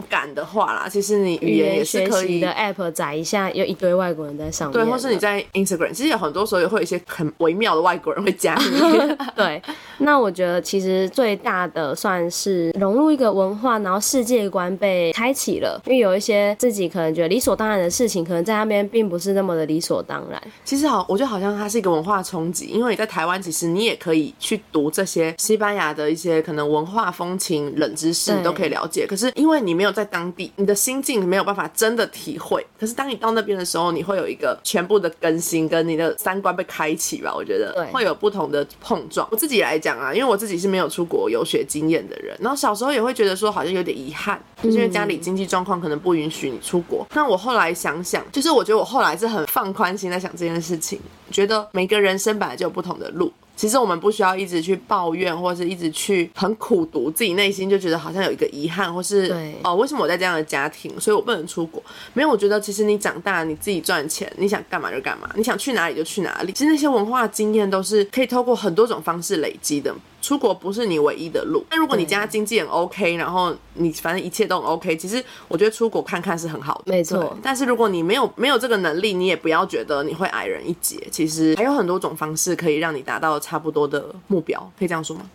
[0.08, 4.72] 敢的话啦，其实你语语言也言是可以的 app 载一下，有一堆外国人在上面。
[4.72, 9.16] 对，或是你在 Instagram，其实有很多时候也会有一些很微妙的外国人会加你。
[9.36, 9.62] 对，
[9.98, 15.80] 那我觉得其实最大的算是融入一个文化，然后世界观被开启了。
[15.86, 20.40] 因为有一些自己可能觉得理所当然的事情，可能在那边并不是那么的理所当然。
[20.64, 29.06] 其实好，我觉得好像它是一个文化冲击，因为你在台湾，其实你也可以去读这些西班牙的一些可能文化风情、冷知识，你都可以了解。
[29.06, 32.64] 可是因为你没有在当地，你的心境没有办法真的体会。
[32.78, 37.34] 可是当你到那边的时候，你会有一个全部的更新，跟你的三观被开启吧。
[37.34, 39.26] 我觉得会有不同的碰撞。
[39.30, 47.06] 我自己来讲啊，因为我自己是没有出国游学经验的人，然后小时候也会觉得说好像有点遗憾，就是因为家里经济状况可能不允许你出国。
[47.14, 51.00] 那我后来想想，就是我觉得我后来是很放宽心在想这件事情，
[51.30, 53.32] 觉得每个人生本来就有不同的路。
[53.64, 61.82] 其实我们不需要一直去抱怨，或者是一直去很苦读，自己内心就觉得好像有一个遗憾，或是对哦，为什么我在这样的家庭，所以我不能出国？
[62.12, 66.52] 没有，我觉得其实你长大，你自己赚钱，你想干嘛就干嘛，你想去哪里就去哪里。
[66.52, 69.94] 其实那些文化经验都是可以透过很多种方式累积的。
[70.24, 71.62] 出国不是你唯一的路。
[71.70, 76.90] 那如果你家经济很 OK，然后你反正一切都很 OK，其实我觉得出国看看是很好的。
[76.90, 81.06] 没错但是如果你没有没有这个能力，你也不要觉得你会矮人一截。
[81.10, 85.28] 其实还有很多种方式可以让你达到差不多的目标，可以这样说吗？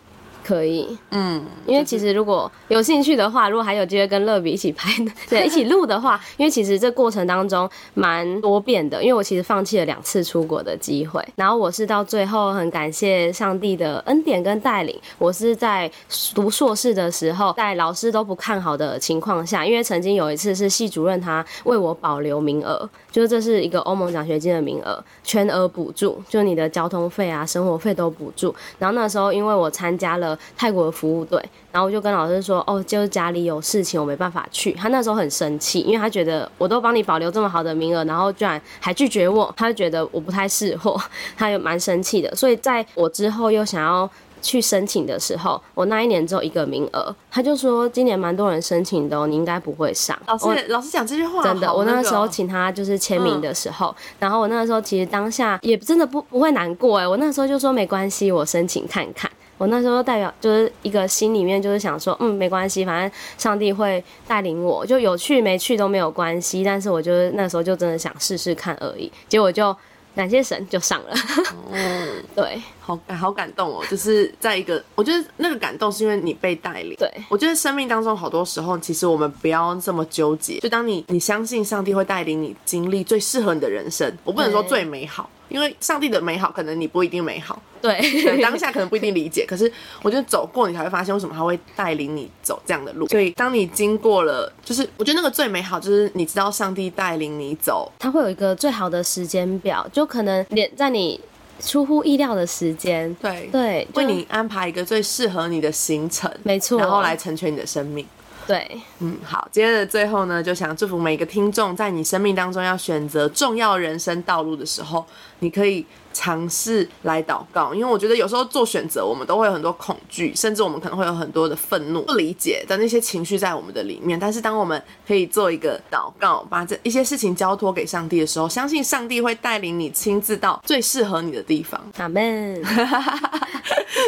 [0.50, 4.90] 可以，嗯，因为其实如果有兴趣的话，如果还有机会跟乐比一起拍，
[5.28, 15.88] 对，一起录的话，因为其实这过程当中蛮多变的，因为我其实放弃了两次出国的机会，然后我是到最后很感谢上帝的恩典跟带领，我是在
[16.34, 28.52] 读硕士的时候，在老师都不看好的情况下，因为曾经有一次是系主任他为我保留名额，就是这是一个欧盟奖学金的名额，全额补助，就你的交通费啊、生活费都补助。
[28.80, 34.72] 然后那时候因为我参加了 泰国的服务队，然后我就跟老师说，哦，就是家里有事情，我没办法去。
[34.72, 40.96] 他那时候很生气，因为他觉得我都帮你保留这么好的名额，然后居然还拒绝我，他就觉得我不太适合，
[41.36, 42.34] 他也蛮生气的。
[42.34, 44.08] 所以在我之后又想要。
[44.42, 50.18] 去申请的时候，我那一年只有一个名额，他就说今年蛮多人申请的、哦，你应该不会上。
[50.26, 59.30] 老师老师讲这句话，真的，好我那时候请他就是签名的时候，然后我那个时候其实当下也真的不不会难过哎，我那时候就说没关系，我申请看看。
[59.60, 66.64] 我那时候代表就是一个心里面就是想说，嗯，没关系，反正上帝会带领我，就有去没去都没有关系。
[66.64, 69.76] 但是我就是那时候就真的想试试看而已，结果就
[70.16, 71.14] 感谢神就上了。
[71.70, 76.94] 嗯，对好好感动哦，就是在一个，我觉得那个感动是因为你被带领。
[76.96, 80.58] 对，我觉得生命当中好多时候，其实我们不要这么纠结。
[80.60, 89.44] 就当你你相信上帝会带领你经历最适合你的人生，我不能说最美好，因为上帝的美好可能你不一定美好，对，当下可能不一定理解。
[89.46, 89.70] 可是
[90.00, 93.06] 我觉得走过，你才会发现为什么他会带领你走这样的路。
[93.08, 101.20] 所以当你经过了，就是我觉得那个最美好，就是你知道上帝带领你走，他会有一个最好的时间表，就可能连在你
[101.60, 108.06] 出乎意料的时间，对，对，就为你安排一个最适合你的行程，没错，然后来成全你的生命。
[108.46, 108.80] 对。
[109.02, 115.04] 嗯，好，今天的最后呢，就想祝福每个听众，在你生命当中要选择重要人生道路的时候，
[115.38, 124.20] 你可以尝试来祷告，因为我觉得有时候做选择，我们都会有很多恐惧，甚至我们可能会有很多的愤怒、不理解的那些情绪在我们的里面。
[124.20, 131.80] 但是，当我们可以做一个祷告，把这一些事情交托给上帝的时候，相信上帝会带领你亲自到最适合你的地方。
[131.96, 132.62] 阿门，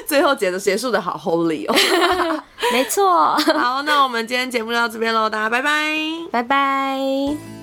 [0.07, 2.43] 最后结的结束的好 holy 哦。
[2.72, 5.97] 没错， 好，那我们今天节目就到这边喽，大家拜拜。
[6.33, 7.62] 拜拜。